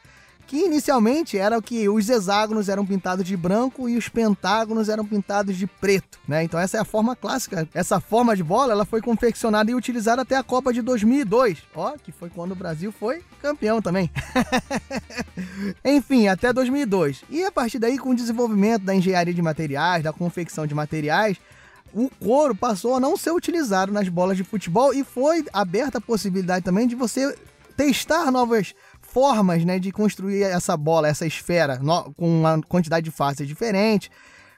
que 0.50 0.64
inicialmente 0.64 1.38
era 1.38 1.56
o 1.56 1.62
que 1.62 1.88
os 1.88 2.08
hexágonos 2.08 2.68
eram 2.68 2.84
pintados 2.84 3.24
de 3.24 3.36
branco 3.36 3.88
e 3.88 3.96
os 3.96 4.08
pentágonos 4.08 4.88
eram 4.88 5.06
pintados 5.06 5.56
de 5.56 5.64
preto, 5.64 6.18
né? 6.26 6.42
Então 6.42 6.58
essa 6.58 6.76
é 6.76 6.80
a 6.80 6.84
forma 6.84 7.14
clássica. 7.14 7.68
Essa 7.72 8.00
forma 8.00 8.34
de 8.34 8.42
bola, 8.42 8.72
ela 8.72 8.84
foi 8.84 9.00
confeccionada 9.00 9.70
e 9.70 9.76
utilizada 9.76 10.22
até 10.22 10.34
a 10.34 10.42
Copa 10.42 10.72
de 10.72 10.82
2002, 10.82 11.62
ó, 11.72 11.92
que 12.02 12.10
foi 12.10 12.28
quando 12.30 12.50
o 12.50 12.56
Brasil 12.56 12.90
foi 12.90 13.22
campeão 13.40 13.80
também. 13.80 14.10
Enfim, 15.86 16.26
até 16.26 16.52
2002. 16.52 17.22
E 17.30 17.44
a 17.44 17.52
partir 17.52 17.78
daí, 17.78 17.96
com 17.96 18.10
o 18.10 18.16
desenvolvimento 18.16 18.82
da 18.82 18.92
engenharia 18.92 19.32
de 19.32 19.40
materiais, 19.40 20.02
da 20.02 20.12
confecção 20.12 20.66
de 20.66 20.74
materiais, 20.74 21.36
o 21.94 22.10
couro 22.18 22.56
passou 22.56 22.96
a 22.96 23.00
não 23.00 23.16
ser 23.16 23.30
utilizado 23.30 23.92
nas 23.92 24.08
bolas 24.08 24.36
de 24.36 24.42
futebol 24.42 24.92
e 24.92 25.04
foi 25.04 25.44
aberta 25.52 25.98
a 25.98 26.00
possibilidade 26.00 26.64
também 26.64 26.88
de 26.88 26.96
você 26.96 27.36
testar 27.76 28.30
novas 28.30 28.74
formas 29.10 29.64
né, 29.64 29.78
de 29.78 29.90
construir 29.90 30.42
essa 30.42 30.76
bola, 30.76 31.08
essa 31.08 31.26
esfera, 31.26 31.78
no, 31.78 32.12
com 32.14 32.40
uma 32.40 32.60
quantidade 32.62 33.04
de 33.04 33.10
faces 33.10 33.46
diferente, 33.46 34.10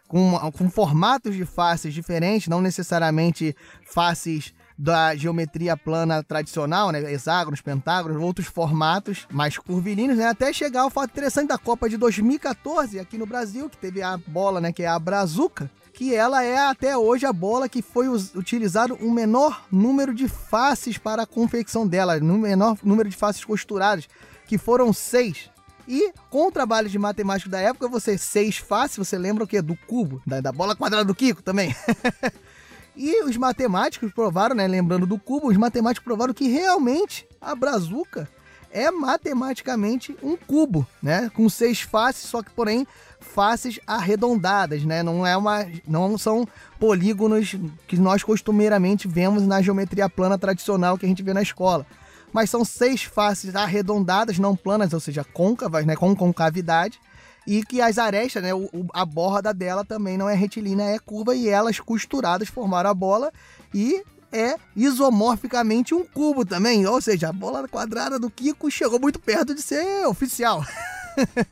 com, 0.07 0.39
com 0.53 0.71
formatos 0.71 1.35
de 1.35 1.45
faces 1.45 1.95
diferentes, 1.95 2.49
não 2.49 2.61
necessariamente 2.61 3.57
faces 3.85 4.53
da 4.77 5.15
geometria 5.15 5.77
plana 5.77 6.23
tradicional, 6.23 6.91
né, 6.91 7.13
hexágonos, 7.13 7.61
pentágonos, 7.61 8.21
outros 8.21 8.47
formatos 8.47 9.27
mais 9.31 9.57
curvilíneos, 9.57 10.19
né, 10.19 10.27
até 10.27 10.53
chegar 10.53 10.83
ao 10.83 10.91
fato 10.91 11.11
interessante 11.11 11.49
da 11.49 11.59
Copa 11.59 11.89
de 11.89 11.97
2014 11.97 12.99
aqui 12.99 13.17
no 13.17 13.27
Brasil, 13.27 13.71
que 13.71 13.77
teve 13.79 14.03
a 14.03 14.17
bola, 14.17 14.61
né, 14.61 14.73
que 14.73 14.83
é 14.83 14.89
a 14.89 14.99
Brazuca, 14.99 15.71
que 15.95 16.15
ela 16.15 16.43
é 16.43 16.59
até 16.59 16.97
hoje 16.97 17.25
a 17.25 17.33
bola 17.33 17.69
que 17.69 17.81
foi 17.81 18.09
utilizado 18.09 18.95
o 18.97 19.11
menor 19.11 19.65
número 19.71 20.13
de 20.15 20.27
faces 20.27 20.99
para 20.99 21.23
a 21.23 21.27
confecção 21.27 21.87
dela, 21.87 22.19
no 22.19 22.39
menor 22.39 22.77
número 22.83 23.09
de 23.09 23.17
faces 23.17 23.45
costuradas 23.45 24.09
que 24.53 24.59
foram 24.59 24.93
seis. 24.93 25.49
E 25.89 26.13
com 26.29 26.49
o 26.49 26.53
trabalho 26.53 26.87
de 26.87 26.99
matemático 26.99 27.49
da 27.49 27.59
época, 27.59 27.89
você 27.89 28.19
seis 28.19 28.59
fácil, 28.59 29.03
você 29.03 29.17
lembra 29.17 29.45
o 29.45 29.47
que? 29.47 29.63
Do 29.63 29.75
cubo, 29.87 30.21
da, 30.27 30.43
da 30.43 30.53
bola 30.53 30.77
quadrada 30.77 31.07
do 31.07 31.15
Kiko 31.15 31.43
também. 31.43 31.75
e 32.95 33.25
os 33.25 33.35
matemáticos 33.39 34.13
provaram, 34.13 34.55
né? 34.55 34.69
Lembrando 34.69 35.07
do 35.07 35.19
cubo, 35.19 35.49
os 35.49 35.57
matemáticos 35.57 36.05
provaram 36.05 36.35
que 36.35 36.49
realmente 36.49 37.27
a 37.41 37.55
brazuca 37.55 38.29
é 38.71 38.91
matematicamente 38.91 40.15
um 40.23 40.37
cubo, 40.37 40.87
né? 41.03 41.31
Com 41.35 41.49
seis 41.49 41.81
faces, 41.81 42.29
só 42.29 42.43
que 42.43 42.51
porém 42.51 42.87
faces 43.21 43.81
arredondadas, 43.87 44.85
né? 44.85 45.03
Não 45.03 45.27
é 45.27 45.35
uma, 45.35 45.67
não 45.89 46.19
são 46.19 46.47
polígonos 46.79 47.57
que 47.89 47.97
nós 47.97 48.23
costumeiramente 48.23 49.09
vemos 49.09 49.47
na 49.47 49.63
geometria 49.63 50.11
plana 50.11 50.37
tradicional 50.37 50.99
que 50.99 51.07
a 51.07 51.09
gente 51.09 51.23
vê 51.23 51.33
na 51.33 51.41
escola 51.41 51.87
mas 52.33 52.51
são 52.51 52.65
seis 52.65 53.03
faces 53.03 53.55
arredondadas, 53.55 54.39
não 54.39 54.57
planas, 54.57 54.93
ou 54.93 55.01
seja, 55.01 55.25
côncavas, 55.25 55.85
né, 55.85 55.95
com 55.95 56.15
concavidade, 56.17 56.99
e 57.47 57.65
que 57.65 57.81
as 57.81 57.99
arestas, 57.99 58.43
né, 58.43 58.55
o, 58.55 58.69
a 58.93 59.05
borda 59.05 59.53
dela 59.53 59.85
também 59.85 60.17
não 60.17 60.29
é 60.29 60.35
retilínea, 60.35 60.85
é 60.85 60.99
curva, 60.99 61.35
e 61.35 61.49
elas 61.49 61.79
costuradas 61.81 62.49
formaram 62.49 62.91
a 62.91 62.95
bola, 62.95 63.33
e 63.75 64.03
é 64.33 64.57
isomorficamente 64.75 65.95
um 65.95 66.05
cubo 66.05 66.45
também. 66.45 66.87
Ou 66.87 67.01
seja, 67.01 67.29
a 67.29 67.33
bola 67.33 67.69
quadrada 67.69 68.19
do 68.19 68.31
Kiko 68.31 68.71
chegou 68.71 68.99
muito 68.99 69.21
perto 69.21 69.55
de 69.55 69.61
ser 69.61 70.07
oficial. 70.07 70.65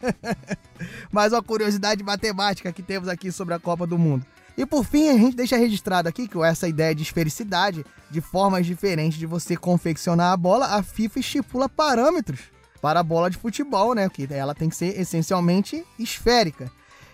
Mais 1.12 1.32
uma 1.32 1.42
curiosidade 1.42 2.02
matemática 2.02 2.72
que 2.72 2.82
temos 2.82 3.08
aqui 3.08 3.30
sobre 3.30 3.52
a 3.52 3.58
Copa 3.58 3.86
do 3.86 3.98
Mundo. 3.98 4.24
E 4.60 4.66
por 4.66 4.84
fim, 4.84 5.08
a 5.08 5.16
gente 5.16 5.34
deixa 5.34 5.56
registrado 5.56 6.06
aqui 6.06 6.28
que 6.28 6.36
essa 6.42 6.68
ideia 6.68 6.94
de 6.94 7.02
esfericidade, 7.02 7.82
de 8.10 8.20
formas 8.20 8.66
diferentes 8.66 9.18
de 9.18 9.24
você 9.24 9.56
confeccionar 9.56 10.34
a 10.34 10.36
bola, 10.36 10.66
a 10.66 10.82
FIFA 10.82 11.18
estipula 11.18 11.66
parâmetros 11.66 12.40
para 12.78 13.00
a 13.00 13.02
bola 13.02 13.30
de 13.30 13.38
futebol, 13.38 13.94
né? 13.94 14.06
Que 14.10 14.28
ela 14.30 14.54
tem 14.54 14.68
que 14.68 14.76
ser 14.76 15.00
essencialmente 15.00 15.82
esférica. 15.98 16.70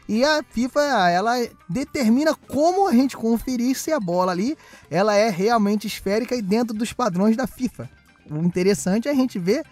E 0.08 0.24
a 0.24 0.42
FIFA, 0.42 0.80
ela 1.08 1.34
determina 1.68 2.34
como 2.34 2.88
a 2.88 2.92
gente 2.92 3.16
conferir 3.16 3.76
se 3.76 3.92
a 3.92 4.00
bola 4.00 4.32
ali, 4.32 4.58
ela 4.90 5.14
é 5.14 5.30
realmente 5.30 5.86
esférica 5.86 6.34
e 6.34 6.42
dentro 6.42 6.74
dos 6.74 6.92
padrões 6.92 7.36
da 7.36 7.46
FIFA. 7.46 7.88
O 8.28 8.38
interessante 8.38 9.06
é 9.06 9.12
a 9.12 9.14
gente 9.14 9.38
ver 9.38 9.64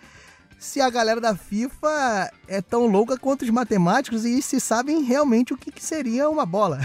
se 0.65 0.81
a 0.81 0.89
galera 0.89 1.21
da 1.21 1.37
FIFA 1.37 2.33
é 2.49 2.63
tão 2.63 2.87
louca 2.87 3.19
quanto 3.19 3.43
os 3.43 3.51
matemáticos 3.51 4.25
e 4.25 4.41
se 4.41 4.59
sabem 4.59 5.03
realmente 5.03 5.53
o 5.53 5.59
que, 5.59 5.71
que 5.71 5.85
seria 5.85 6.29
uma 6.31 6.47
bola. 6.47 6.81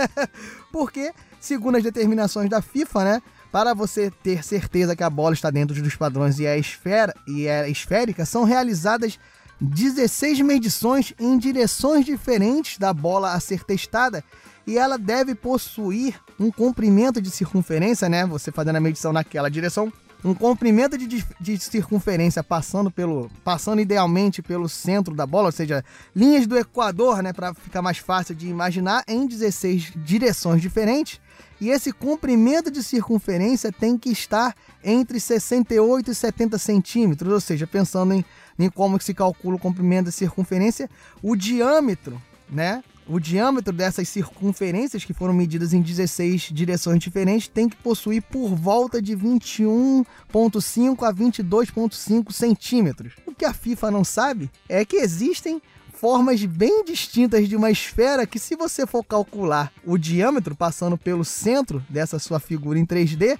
Porque, 0.72 1.12
segundo 1.38 1.76
as 1.76 1.82
determinações 1.82 2.48
da 2.48 2.62
FIFA, 2.62 3.04
né, 3.04 3.22
para 3.52 3.74
você 3.74 4.10
ter 4.10 4.42
certeza 4.42 4.96
que 4.96 5.02
a 5.02 5.10
bola 5.10 5.34
está 5.34 5.50
dentro 5.50 5.80
dos 5.82 5.94
padrões 5.94 6.38
e 6.38 6.46
é, 6.46 6.58
esfera, 6.58 7.14
e 7.28 7.46
é 7.46 7.68
esférica, 7.68 8.24
são 8.24 8.42
realizadas 8.42 9.18
16 9.60 10.40
medições 10.40 11.12
em 11.20 11.36
direções 11.36 12.06
diferentes 12.06 12.78
da 12.78 12.94
bola 12.94 13.34
a 13.34 13.38
ser 13.38 13.64
testada 13.64 14.24
e 14.66 14.78
ela 14.78 14.96
deve 14.96 15.34
possuir 15.34 16.18
um 16.38 16.50
comprimento 16.50 17.20
de 17.20 17.30
circunferência, 17.30 18.08
né? 18.08 18.24
Você 18.24 18.50
fazendo 18.50 18.76
a 18.76 18.80
medição 18.80 19.12
naquela 19.12 19.50
direção, 19.50 19.92
um 20.24 20.34
comprimento 20.34 20.98
de, 20.98 21.24
de, 21.40 21.58
circunferência 21.58 22.42
passando 22.42 22.90
pelo 22.90 23.30
passando 23.42 23.80
idealmente 23.80 24.42
pelo 24.42 24.68
centro 24.68 25.14
da 25.14 25.26
bola, 25.26 25.46
ou 25.46 25.52
seja, 25.52 25.84
linhas 26.14 26.46
do 26.46 26.58
equador, 26.58 27.22
né, 27.22 27.32
para 27.32 27.54
ficar 27.54 27.80
mais 27.80 27.98
fácil 27.98 28.34
de 28.34 28.48
imaginar 28.48 29.02
em 29.08 29.26
16 29.26 29.92
direções 29.96 30.60
diferentes. 30.60 31.20
E 31.60 31.68
esse 31.68 31.92
comprimento 31.92 32.70
de 32.70 32.82
circunferência 32.82 33.70
tem 33.70 33.98
que 33.98 34.10
estar 34.10 34.54
entre 34.82 35.20
68 35.20 36.10
e 36.10 36.14
70 36.14 36.58
centímetros, 36.58 37.32
ou 37.32 37.40
seja, 37.40 37.66
pensando 37.66 38.14
em, 38.14 38.24
em 38.58 38.70
como 38.70 39.00
se 39.00 39.12
calcula 39.12 39.56
o 39.56 39.58
comprimento 39.58 40.06
da 40.06 40.12
circunferência, 40.12 40.88
o 41.22 41.36
diâmetro, 41.36 42.20
né, 42.48 42.82
o 43.10 43.18
diâmetro 43.18 43.72
dessas 43.72 44.08
circunferências, 44.08 45.04
que 45.04 45.12
foram 45.12 45.34
medidas 45.34 45.72
em 45.72 45.82
16 45.82 46.50
direções 46.52 47.00
diferentes, 47.00 47.48
tem 47.48 47.68
que 47.68 47.76
possuir 47.76 48.22
por 48.22 48.54
volta 48.54 49.02
de 49.02 49.16
21,5 49.16 51.02
a 51.02 51.12
22,5 51.12 52.30
centímetros. 52.30 53.14
O 53.26 53.34
que 53.34 53.44
a 53.44 53.52
FIFA 53.52 53.90
não 53.90 54.04
sabe 54.04 54.48
é 54.68 54.84
que 54.84 54.96
existem 54.96 55.60
formas 55.92 56.44
bem 56.44 56.84
distintas 56.84 57.48
de 57.48 57.56
uma 57.56 57.70
esfera 57.70 58.26
que, 58.26 58.38
se 58.38 58.54
você 58.54 58.86
for 58.86 59.04
calcular 59.04 59.72
o 59.84 59.98
diâmetro 59.98 60.54
passando 60.54 60.96
pelo 60.96 61.24
centro 61.24 61.84
dessa 61.88 62.18
sua 62.20 62.38
figura 62.38 62.78
em 62.78 62.86
3D, 62.86 63.36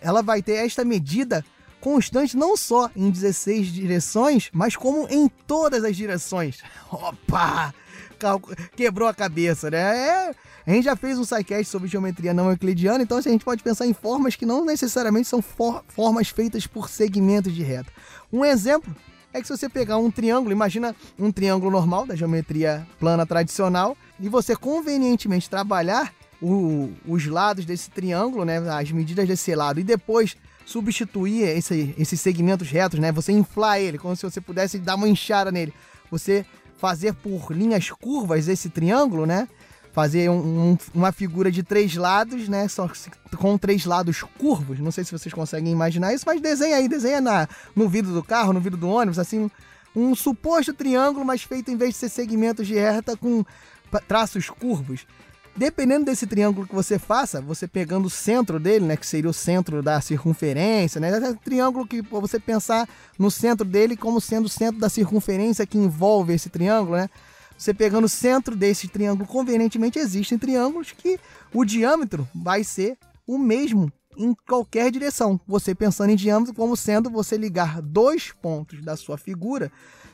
ela 0.00 0.20
vai 0.20 0.42
ter 0.42 0.54
esta 0.54 0.84
medida 0.84 1.44
constante 1.80 2.36
não 2.36 2.56
só 2.56 2.90
em 2.96 3.08
16 3.08 3.68
direções, 3.68 4.50
mas 4.52 4.74
como 4.74 5.06
em 5.08 5.28
todas 5.46 5.84
as 5.84 5.96
direções. 5.96 6.58
Opa! 6.90 7.72
Quebrou 8.74 9.08
a 9.08 9.14
cabeça, 9.14 9.70
né? 9.70 9.78
É, 9.78 10.34
a 10.66 10.70
gente 10.70 10.84
já 10.84 10.96
fez 10.96 11.18
um 11.18 11.24
sidecast 11.24 11.66
sobre 11.66 11.88
geometria 11.88 12.34
não 12.34 12.50
euclidiana, 12.50 13.02
então 13.02 13.18
assim, 13.18 13.28
a 13.28 13.32
gente 13.32 13.44
pode 13.44 13.62
pensar 13.62 13.86
em 13.86 13.92
formas 13.92 14.34
que 14.34 14.44
não 14.44 14.64
necessariamente 14.64 15.28
são 15.28 15.40
for 15.40 15.84
formas 15.88 16.28
feitas 16.28 16.66
por 16.66 16.88
segmentos 16.88 17.54
de 17.54 17.62
reta. 17.62 17.92
Um 18.32 18.44
exemplo 18.44 18.94
é 19.32 19.40
que 19.40 19.46
se 19.46 19.56
você 19.56 19.68
pegar 19.68 19.98
um 19.98 20.10
triângulo, 20.10 20.52
imagina 20.52 20.96
um 21.18 21.30
triângulo 21.30 21.70
normal 21.70 22.06
da 22.06 22.16
geometria 22.16 22.86
plana 22.98 23.26
tradicional, 23.26 23.96
e 24.18 24.28
você 24.28 24.56
convenientemente 24.56 25.48
trabalhar 25.48 26.12
o, 26.40 26.90
os 27.06 27.26
lados 27.26 27.64
desse 27.64 27.90
triângulo, 27.90 28.44
né, 28.44 28.58
as 28.70 28.90
medidas 28.90 29.28
desse 29.28 29.54
lado, 29.54 29.78
e 29.78 29.84
depois 29.84 30.36
substituir 30.64 31.42
esse, 31.42 31.94
esses 31.96 32.20
segmentos 32.20 32.68
retos, 32.68 32.98
né, 32.98 33.12
você 33.12 33.30
inflar 33.30 33.78
ele, 33.78 33.98
como 33.98 34.16
se 34.16 34.22
você 34.22 34.40
pudesse 34.40 34.78
dar 34.78 34.96
uma 34.96 35.08
inchada 35.08 35.52
nele. 35.52 35.72
Você 36.10 36.44
fazer 36.76 37.14
por 37.14 37.50
linhas 37.52 37.90
curvas 37.90 38.48
esse 38.48 38.68
triângulo, 38.68 39.26
né? 39.26 39.48
Fazer 39.92 40.28
um, 40.30 40.72
um, 40.72 40.78
uma 40.94 41.10
figura 41.10 41.50
de 41.50 41.62
três 41.62 41.94
lados, 41.94 42.48
né? 42.48 42.68
Só 42.68 42.90
com 43.36 43.56
três 43.56 43.84
lados 43.86 44.22
curvos. 44.38 44.78
Não 44.78 44.90
sei 44.90 45.04
se 45.04 45.12
vocês 45.12 45.32
conseguem 45.32 45.72
imaginar 45.72 46.12
isso, 46.12 46.24
mas 46.26 46.40
desenha 46.40 46.76
aí, 46.76 46.88
desenha 46.88 47.20
na, 47.20 47.48
no 47.74 47.88
vidro 47.88 48.12
do 48.12 48.22
carro, 48.22 48.52
no 48.52 48.60
vidro 48.60 48.78
do 48.78 48.88
ônibus, 48.88 49.18
assim, 49.18 49.50
um 49.94 50.14
suposto 50.14 50.74
triângulo, 50.74 51.24
mas 51.24 51.42
feito 51.42 51.70
em 51.70 51.76
vez 51.76 51.92
de 51.92 51.96
ser 51.96 52.08
segmentos 52.10 52.66
de 52.66 52.74
reta 52.74 53.16
com 53.16 53.44
traços 54.06 54.50
curvos. 54.50 55.06
Dependendo 55.56 56.04
desse 56.04 56.26
triângulo 56.26 56.66
que 56.66 56.74
você 56.74 56.98
faça, 56.98 57.40
você 57.40 57.66
pegando 57.66 58.06
o 58.06 58.10
centro 58.10 58.60
dele, 58.60 58.84
né, 58.84 58.96
que 58.96 59.06
seria 59.06 59.30
o 59.30 59.32
centro 59.32 59.82
da 59.82 59.98
circunferência, 60.02 61.00
né, 61.00 61.10
é 61.10 61.30
um 61.30 61.34
triângulo 61.34 61.86
que 61.86 62.02
você 62.02 62.38
pensar 62.38 62.86
no 63.18 63.30
centro 63.30 63.66
dele 63.66 63.96
como 63.96 64.20
sendo 64.20 64.44
o 64.44 64.50
centro 64.50 64.78
da 64.78 64.90
circunferência 64.90 65.66
que 65.66 65.78
envolve 65.78 66.34
esse 66.34 66.50
triângulo, 66.50 66.98
né? 66.98 67.08
Você 67.56 67.72
pegando 67.72 68.04
o 68.04 68.08
centro 68.08 68.54
desse 68.54 68.86
triângulo, 68.86 69.26
convenientemente 69.26 69.98
existem 69.98 70.36
triângulos 70.36 70.92
que 70.92 71.18
o 71.54 71.64
diâmetro 71.64 72.28
vai 72.34 72.62
ser 72.62 72.98
o 73.26 73.38
mesmo 73.38 73.90
em 74.14 74.34
qualquer 74.46 74.90
direção. 74.90 75.40
Você 75.46 75.74
pensando 75.74 76.10
em 76.10 76.16
diâmetro 76.16 76.52
como 76.52 76.76
sendo 76.76 77.08
você 77.08 77.38
ligar 77.38 77.80
dois 77.80 78.30
pontos 78.30 78.84
da 78.84 78.94
sua 78.94 79.16
figura, 79.16 79.72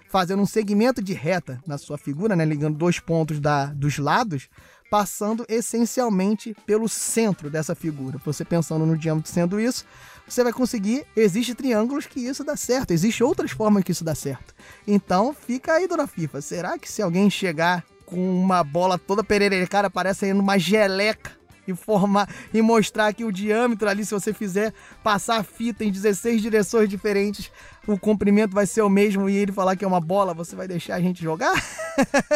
fazendo 0.08 0.42
um 0.42 0.46
segmento 0.46 1.02
de 1.02 1.14
reta 1.14 1.60
na 1.66 1.78
sua 1.78 1.98
figura, 1.98 2.36
né, 2.36 2.44
ligando 2.44 2.78
dois 2.78 3.00
pontos 3.00 3.40
da, 3.40 3.66
dos 3.66 3.98
lados, 3.98 4.48
passando 4.92 5.46
essencialmente 5.48 6.54
pelo 6.66 6.86
centro 6.86 7.48
dessa 7.48 7.74
figura. 7.74 8.20
Você 8.26 8.44
pensando 8.44 8.84
no 8.84 8.94
diâmetro 8.94 9.32
sendo 9.32 9.58
isso, 9.58 9.86
você 10.28 10.44
vai 10.44 10.52
conseguir. 10.52 11.06
Existem 11.16 11.54
triângulos 11.54 12.04
que 12.04 12.20
isso 12.20 12.44
dá 12.44 12.58
certo, 12.58 12.90
existem 12.90 13.26
outras 13.26 13.52
formas 13.52 13.84
que 13.84 13.92
isso 13.92 14.04
dá 14.04 14.14
certo. 14.14 14.54
Então 14.86 15.32
fica 15.32 15.72
aí, 15.72 15.88
dona 15.88 16.06
FIFA. 16.06 16.42
Será 16.42 16.78
que 16.78 16.92
se 16.92 17.00
alguém 17.00 17.30
chegar 17.30 17.82
com 18.04 18.38
uma 18.38 18.62
bola 18.62 18.98
toda 18.98 19.24
pererecada, 19.24 19.88
parece 19.88 20.26
aí 20.26 20.32
uma 20.34 20.58
geleca 20.58 21.41
e 21.66 21.74
formar 21.74 22.28
e 22.52 22.60
mostrar 22.60 23.12
que 23.12 23.24
o 23.24 23.32
diâmetro 23.32 23.88
ali, 23.88 24.04
se 24.04 24.14
você 24.14 24.32
fizer 24.32 24.72
passar 25.02 25.38
a 25.38 25.42
fita 25.42 25.84
em 25.84 25.90
16 25.90 26.42
direções 26.42 26.88
diferentes, 26.88 27.50
o 27.86 27.98
comprimento 27.98 28.54
vai 28.54 28.66
ser 28.66 28.82
o 28.82 28.88
mesmo 28.88 29.28
e 29.28 29.36
ele 29.36 29.50
falar 29.50 29.74
que 29.76 29.84
é 29.84 29.88
uma 29.88 30.00
bola, 30.00 30.32
você 30.32 30.54
vai 30.54 30.68
deixar 30.68 30.94
a 30.94 31.00
gente 31.00 31.22
jogar? 31.22 31.52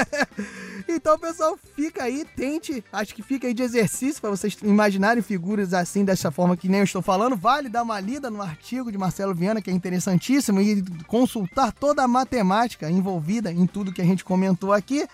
então, 0.89 1.19
pessoal, 1.19 1.59
fica 1.77 2.05
aí, 2.05 2.25
tente, 2.37 2.83
acho 2.93 3.15
que 3.15 3.23
fica 3.23 3.47
aí 3.47 3.55
de 3.55 3.63
exercício 3.63 4.21
para 4.21 4.31
vocês 4.31 4.57
imaginarem 4.63 5.23
figuras 5.23 5.73
assim, 5.73 6.05
dessa 6.05 6.31
forma 6.31 6.57
que 6.57 6.69
nem 6.69 6.81
eu 6.81 6.85
estou 6.85 7.03
falando. 7.03 7.37
Vale 7.37 7.69
dar 7.69 7.83
uma 7.83 8.01
lida 8.01 8.29
no 8.29 8.43
artigo 8.43 8.91
de 8.91 8.99
Marcelo 8.99 9.35
Viana, 9.35 9.63
que 9.63 9.71
é 9.71 9.73
interessantíssimo, 9.73 10.61
e 10.61 10.83
consultar 11.07 11.73
toda 11.73 12.03
a 12.03 12.09
matemática 12.09 12.91
envolvida 12.91 13.53
em 13.53 13.67
tudo 13.67 13.93
que 13.93 14.03
a 14.03 14.05
gente 14.05 14.25
comentou 14.25 14.73
aqui. 14.73 15.07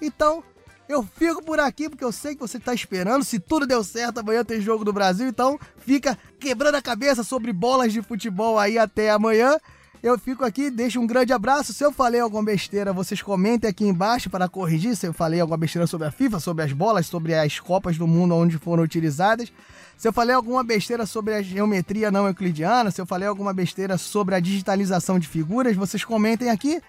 Então, 0.00 0.42
eu 0.90 1.04
fico 1.04 1.40
por 1.42 1.60
aqui 1.60 1.88
porque 1.88 2.04
eu 2.04 2.10
sei 2.10 2.34
que 2.34 2.40
você 2.40 2.56
está 2.56 2.74
esperando. 2.74 3.24
Se 3.24 3.38
tudo 3.38 3.64
deu 3.64 3.84
certo, 3.84 4.18
amanhã 4.18 4.44
tem 4.44 4.60
jogo 4.60 4.84
do 4.84 4.92
Brasil. 4.92 5.28
Então 5.28 5.58
fica 5.78 6.18
quebrando 6.40 6.74
a 6.74 6.82
cabeça 6.82 7.22
sobre 7.22 7.52
bolas 7.52 7.92
de 7.92 8.02
futebol 8.02 8.58
aí 8.58 8.76
até 8.76 9.10
amanhã. 9.10 9.56
Eu 10.02 10.18
fico 10.18 10.44
aqui, 10.44 10.68
deixo 10.68 10.98
um 10.98 11.06
grande 11.06 11.32
abraço. 11.32 11.72
Se 11.72 11.84
eu 11.84 11.92
falei 11.92 12.20
alguma 12.20 12.42
besteira, 12.42 12.92
vocês 12.92 13.22
comentem 13.22 13.70
aqui 13.70 13.84
embaixo 13.84 14.28
para 14.28 14.48
corrigir. 14.48 14.96
Se 14.96 15.06
eu 15.06 15.12
falei 15.12 15.40
alguma 15.40 15.58
besteira 15.58 15.86
sobre 15.86 16.08
a 16.08 16.10
FIFA, 16.10 16.40
sobre 16.40 16.64
as 16.64 16.72
bolas, 16.72 17.06
sobre 17.06 17.34
as 17.34 17.60
Copas 17.60 17.96
do 17.96 18.08
Mundo 18.08 18.34
onde 18.34 18.58
foram 18.58 18.82
utilizadas. 18.82 19.52
Se 19.96 20.08
eu 20.08 20.12
falei 20.12 20.34
alguma 20.34 20.64
besteira 20.64 21.06
sobre 21.06 21.34
a 21.34 21.42
geometria 21.42 22.10
não 22.10 22.26
euclidiana, 22.26 22.90
se 22.90 23.00
eu 23.00 23.06
falei 23.06 23.28
alguma 23.28 23.52
besteira 23.52 23.96
sobre 23.96 24.34
a 24.34 24.40
digitalização 24.40 25.20
de 25.20 25.28
figuras, 25.28 25.76
vocês 25.76 26.04
comentem 26.04 26.50
aqui. 26.50 26.80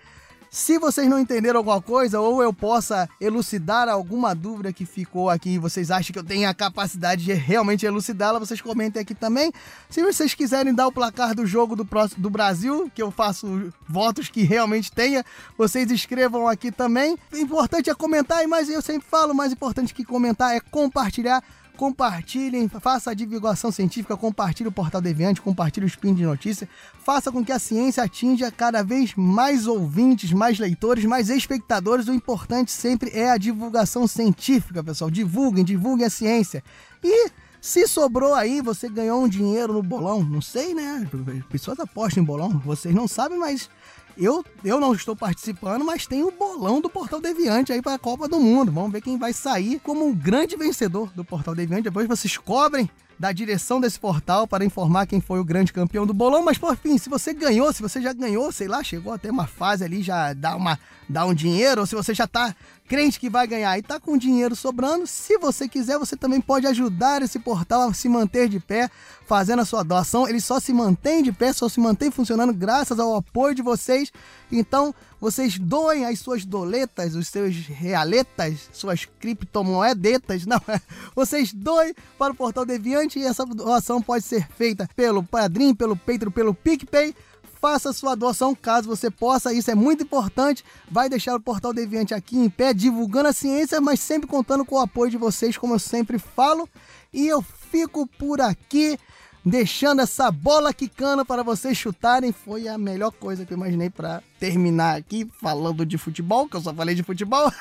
Se 0.54 0.78
vocês 0.78 1.08
não 1.08 1.18
entenderam 1.18 1.60
alguma 1.60 1.82
coisa 1.82 2.20
ou 2.20 2.44
eu 2.44 2.52
possa 2.52 3.08
elucidar 3.22 3.88
alguma 3.88 4.36
dúvida 4.36 4.74
que 4.74 4.86
ficou 4.86 5.30
aqui 5.30 5.52
e 5.52 5.58
vocês 5.58 5.90
acham 5.90 6.12
que 6.12 6.20
eu 6.20 6.26
tenho 6.26 6.50
a 6.50 6.54
capacidade 6.54 7.24
de 7.24 7.32
realmente 7.32 7.86
elucidá-la, 7.86 8.38
vocês 8.38 8.60
comentem 8.60 9.02
aqui 9.02 9.16
também. 9.16 9.54
Se 9.90 10.04
vocês 10.04 10.34
quiserem 10.34 10.74
dar 10.74 10.88
o 10.88 10.92
placar 10.92 11.34
do 11.34 11.46
jogo 11.46 11.74
do, 11.74 11.88
do 12.18 12.30
Brasil, 12.30 12.92
que 12.94 13.02
eu 13.02 13.12
faço 13.12 13.72
votos 13.88 14.28
que 14.28 14.42
realmente 14.42 14.92
tenha, 14.92 15.24
vocês 15.58 15.90
escrevam 15.90 16.46
aqui 16.46 16.70
também. 16.70 17.18
O 17.32 17.38
importante 17.38 17.90
é 17.90 17.96
comentar, 17.96 18.46
mas 18.46 18.68
eu 18.68 18.82
sempre 18.82 19.08
falo, 19.10 19.32
o 19.32 19.36
mais 19.36 19.54
importante 19.54 19.94
que 19.94 20.04
comentar 20.04 20.54
é 20.54 20.60
compartilhar 20.60 21.42
compartilhem, 21.78 22.68
faça 22.68 23.12
a 23.12 23.14
divulgação 23.14 23.72
científica, 23.72 24.16
compartilhe 24.16 24.70
o 24.70 24.72
Portal 24.72 25.02
Deviante, 25.02 25.42
compartilhe 25.42 25.86
o 25.86 25.88
Spin 25.88 26.14
de 26.14 26.24
Notícia, 26.24 26.70
faça 27.04 27.32
com 27.32 27.44
que 27.44 27.52
a 27.52 27.60
ciência 27.60 28.04
atinja 28.04 28.52
cada 28.52 28.84
vez 28.84 29.14
mais 29.16 29.68
ouvintes, 29.68 30.32
mais 30.32 30.60
leitores, 30.60 31.06
mais 31.06 31.30
espectadores. 31.30 32.08
O 32.08 32.14
importante 32.14 32.72
sempre 32.72 33.10
é 33.12 33.32
a 33.32 33.38
divulgação 33.38 34.08
científica, 34.08 34.84
pessoal. 34.84 35.10
Divulguem, 35.10 35.64
divulguem 35.64 36.06
a 36.06 36.10
ciência. 36.10 36.64
E 37.04 37.32
Se 37.62 37.88
sobrou 37.88 38.34
aí, 38.34 38.60
você 38.60 38.90
ganhou 38.90 39.24
um 39.24 39.28
dinheiro 39.28 39.74
no 39.74 39.84
bolão, 39.84 40.24
não 40.24 40.42
sei, 40.42 40.74
né? 40.74 41.08
Pessoas 41.48 41.80
apostam 41.80 42.24
em 42.24 42.26
bolão, 42.26 42.50
vocês 42.66 42.94
não 42.94 43.08
sabem, 43.08 43.38
mas 43.38 43.70
eu, 44.18 44.44
eu 44.64 44.80
não 44.80 44.94
estou 44.94 45.16
participando, 45.16 45.84
mas 45.84 46.06
tem 46.06 46.24
o 46.24 46.32
bolão 46.32 46.82
do 46.82 46.90
Portal 46.90 47.22
Deviante 47.22 47.72
aí 47.72 47.82
para 47.82 47.96
a 47.96 48.00
Copa 48.00 48.28
do 48.28 48.40
Mundo. 48.40 48.72
Vamos 48.72 48.92
ver 48.92 49.02
quem 49.02 49.18
vai 49.18 49.34
sair 49.34 49.80
como 49.80 50.06
um 50.06 50.14
grande 50.14 50.56
vencedor 50.56 51.12
do 51.16 51.24
Portal 51.24 51.56
Deviante. 51.56 51.84
Depois 51.84 52.08
vocês 52.08 52.38
cobrem 52.38 52.90
da 53.22 53.32
direção 53.32 53.80
desse 53.80 54.00
portal 54.00 54.48
para 54.48 54.66
informar 54.66 55.06
quem 55.06 55.22
foi 55.22 55.40
o 55.40 55.44
grande 55.44 55.72
campeão 55.72 56.08
do 56.08 56.14
bolão. 56.14 56.44
Mas, 56.44 56.58
por 56.58 56.76
fim, 56.76 56.98
se 56.98 57.08
você 57.08 57.34
ganhou, 57.34 57.72
se 57.72 57.80
você 57.80 58.02
já 58.02 58.12
ganhou, 58.14 58.52
sei 58.52 58.68
lá, 58.68 58.84
chegou 58.84 59.14
até 59.14 59.30
uma 59.30 59.46
fase 59.46 59.84
ali, 59.84 60.02
já 60.02 60.34
dá, 60.34 60.56
uma, 60.56 60.80
dá 61.08 61.24
um 61.26 61.34
dinheiro, 61.34 61.82
ou 61.82 61.88
se 61.88 61.94
você 61.94 62.16
já 62.16 62.24
está 62.24 62.56
crente 62.92 63.22
que 63.22 63.30
vai 63.30 63.48
ganhar 63.48 63.80
e 63.80 63.82
tá 63.82 64.02
com 64.02 64.18
dinheiro 64.18 64.54
sobrando, 64.54 65.08
se 65.08 65.38
você 65.38 65.66
quiser, 65.66 65.98
você 65.98 66.18
também 66.18 66.42
pode 66.42 66.68
ajudar 66.68 67.22
esse 67.22 67.40
portal 67.40 67.84
a 67.84 67.94
se 67.94 68.10
manter 68.10 68.50
de 68.50 68.60
pé, 68.60 68.92
fazendo 69.26 69.62
a 69.62 69.66
sua 69.66 69.82
doação. 69.82 70.28
Ele 70.28 70.42
só 70.42 70.60
se 70.60 70.74
mantém 70.74 71.24
de 71.24 71.32
pé, 71.32 71.54
só 71.54 71.70
se 71.70 71.80
mantém 71.80 72.12
funcionando 72.12 72.52
graças 72.52 73.00
ao 73.00 73.16
apoio 73.16 73.56
de 73.56 73.62
vocês. 73.62 74.12
Então, 74.52 74.94
vocês 75.22 75.58
doem 75.58 76.06
as 76.06 76.20
suas 76.20 76.44
doletas, 76.44 77.16
os 77.16 77.30
seus 77.30 77.56
realetas, 77.56 78.70
suas 78.74 79.06
criptomoedetas, 79.06 80.44
não 80.46 80.62
é? 80.68 80.82
Vocês 81.16 81.54
doem 81.54 81.96
para 82.20 82.34
o 82.34 82.36
Portal 82.36 82.66
Deviante 82.66 83.20
e 83.20 83.24
essa 83.24 83.46
doação 83.46 84.02
pode 84.02 84.26
ser 84.26 84.46
feita 84.58 84.90
pelo 84.98 85.24
Padrim, 85.24 85.74
pelo 85.74 85.96
Patreon, 85.96 86.30
pelo 86.32 86.54
PicPay 86.54 87.16
faça 87.62 87.94
sua 87.94 88.16
doação 88.16 88.56
caso 88.56 88.90
você 88.90 89.12
possa, 89.12 89.54
isso 89.54 89.70
é 89.70 89.76
muito 89.76 90.04
importante. 90.04 90.66
Vai 90.90 91.08
deixar 91.08 91.36
o 91.36 91.40
Portal 91.40 91.72
Deviante 91.72 92.14
aqui 92.14 92.36
em 92.36 92.50
pé, 92.50 92.74
divulgando 92.74 93.30
a 93.30 93.34
ciência, 93.34 93.80
mas 93.80 94.00
sempre 94.00 94.28
contando 94.28 94.66
com 94.66 94.76
o 94.76 94.80
apoio 94.80 95.12
de 95.12 95.18
vocês, 95.18 95.56
como 95.56 95.76
eu 95.76 95.80
sempre 95.80 96.18
falo. 96.18 96.68
E 97.14 97.28
eu 97.28 97.42
fico 97.42 98.08
por 98.08 98.42
aqui, 98.42 98.98
deixando 99.46 100.02
essa 100.02 100.32
bola 100.32 100.74
quicando 100.74 101.24
para 101.24 101.44
vocês 101.44 101.78
chutarem. 101.78 102.32
Foi 102.32 102.68
a 102.68 102.80
melhor 102.80 103.12
coisa 103.12 103.46
que 103.46 103.54
eu 103.54 103.58
imaginei 103.58 103.92
para 103.92 104.24
terminar 104.40 104.98
aqui 104.98 105.30
falando 105.40 105.86
de 105.86 106.00
futebol, 106.00 106.50
que 106.50 106.56
eu 106.56 106.62
só 106.62 106.74
falei 106.74 106.96
de 106.96 107.04
futebol. 107.04 107.52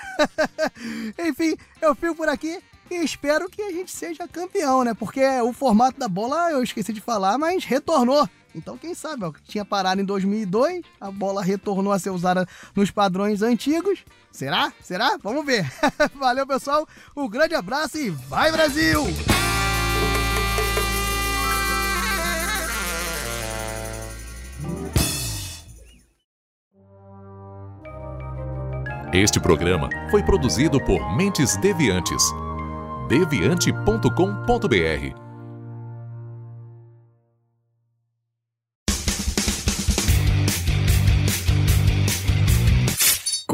Enfim, 1.29 1.57
eu 1.83 1.95
fico 1.95 2.15
por 2.15 2.29
aqui. 2.29 2.59
E 2.91 3.05
espero 3.05 3.49
que 3.49 3.63
a 3.63 3.71
gente 3.71 3.93
seja 3.93 4.27
campeão, 4.27 4.83
né? 4.83 4.95
Porque 4.95 5.25
o 5.43 5.53
formato 5.53 6.01
da 6.01 6.09
bola 6.09 6.51
eu 6.51 6.61
esqueci 6.61 6.93
de 6.93 7.01
falar, 7.01 7.39
mas 7.39 7.65
retornou. 7.65 8.29
Então, 8.55 8.77
quem 8.77 8.95
sabe, 8.95 9.25
ó, 9.25 9.33
tinha 9.45 9.65
parado 9.65 10.01
em 10.01 10.05
2002, 10.05 10.83
a 11.01 11.11
bola 11.11 11.43
retornou 11.43 11.93
a 11.93 11.99
ser 11.99 12.11
usada 12.11 12.47
nos 12.75 12.91
padrões 12.91 13.43
antigos. 13.43 14.05
Será? 14.33 14.73
Será? 14.81 15.19
Vamos 15.23 15.45
ver. 15.45 15.71
Valeu, 16.15 16.47
pessoal. 16.47 16.87
Um 17.17 17.29
grande 17.29 17.55
abraço 17.55 17.99
e 17.99 18.11
vai, 18.11 18.51
Brasil! 18.51 19.05
Este 29.13 29.41
programa 29.41 29.89
foi 30.11 30.23
produzido 30.23 30.81
por 30.85 31.17
Mentes 31.17 31.57
Deviantes. 31.57 32.23
deviante.com.br 33.09 35.30